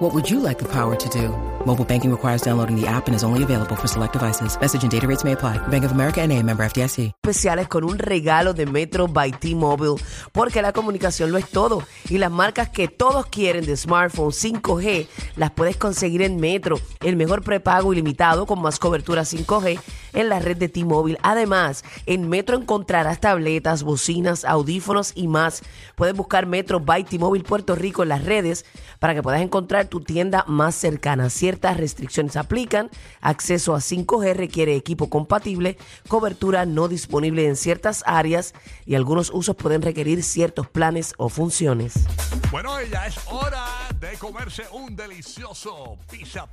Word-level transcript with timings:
What 0.00 0.14
would 0.14 0.30
you 0.30 0.40
like 0.40 0.58
the 0.58 0.64
power 0.64 0.96
to 0.96 1.08
do? 1.10 1.28
Mobile 1.66 1.84
banking 1.84 2.10
requires 2.10 2.40
downloading 2.40 2.74
the 2.74 2.86
app 2.86 3.06
and 3.06 3.14
is 3.14 3.22
only 3.22 3.42
available 3.42 3.76
for 3.76 3.86
select 3.86 4.14
devices. 4.14 4.58
Message 4.58 4.82
and 4.82 4.90
data 4.90 5.06
rates 5.06 5.24
may 5.24 5.32
apply. 5.32 5.58
Bank 5.68 5.84
of 5.84 5.92
America 5.92 6.22
and 6.22 6.32
a 6.32 6.42
member 6.42 6.64
FDIC. 6.64 7.12
especiales 7.30 7.68
con 7.68 7.84
un 7.84 7.98
regalo 7.98 8.54
de 8.54 8.66
Metro 8.66 9.06
by 9.06 9.30
T-Mobile, 9.30 9.96
porque 10.32 10.62
la 10.62 10.72
comunicación 10.72 11.30
lo 11.30 11.38
es 11.38 11.48
todo 11.48 11.82
y 12.08 12.18
las 12.18 12.30
marcas 12.30 12.70
que 12.70 12.88
todos 12.88 13.26
quieren 13.26 13.66
de 13.66 13.76
smartphone 13.76 14.32
5G 14.32 15.06
las 15.36 15.50
puedes 15.52 15.76
conseguir 15.76 16.22
en 16.22 16.40
Metro, 16.40 16.80
el 17.04 17.16
mejor 17.16 17.42
prepago 17.42 17.92
ilimitado 17.92 18.46
con 18.46 18.60
más 18.60 18.78
cobertura 18.78 19.22
5G 19.22 19.78
en 20.12 20.28
la 20.28 20.38
red 20.38 20.56
de 20.56 20.68
T-Mobile. 20.68 21.18
Además, 21.22 21.84
en 22.06 22.28
Metro 22.28 22.56
encontrarás 22.56 23.20
tabletas, 23.20 23.82
bocinas, 23.82 24.44
audífonos 24.44 25.12
y 25.14 25.28
más. 25.28 25.62
Puedes 25.94 26.14
buscar 26.14 26.46
Metro 26.46 26.80
by 26.80 27.04
T-Mobile 27.04 27.44
Puerto 27.44 27.74
Rico 27.74 28.02
en 28.02 28.10
las 28.10 28.24
redes 28.24 28.64
para 28.98 29.14
que 29.14 29.22
puedas 29.22 29.40
encontrar 29.40 29.88
tu 29.88 30.00
tienda 30.00 30.44
más 30.46 30.74
cercana. 30.74 31.30
Ciertas 31.30 31.76
restricciones 31.76 32.36
aplican, 32.36 32.90
acceso 33.20 33.74
a 33.74 33.78
5G 33.78 34.34
requiere 34.34 34.76
equipo 34.76 35.10
compatible, 35.10 35.78
cobertura 36.08 36.66
no 36.66 36.88
disponible 36.88 37.46
en 37.46 37.56
ciertas 37.56 38.02
áreas 38.06 38.54
y 38.86 38.94
algunos 38.94 39.30
usos 39.32 39.56
pueden 39.56 39.82
requerir 39.82 40.22
ciertos 40.22 40.68
planes 40.68 41.14
o 41.16 41.28
funciones. 41.28 41.94
Bueno, 42.50 42.70
ya 42.82 43.06
es 43.06 43.16
hora 43.26 43.66
de 44.00 44.16
comerse 44.18 44.64
un 44.72 44.96
delicioso 44.96 45.96
pizza. 46.10 46.46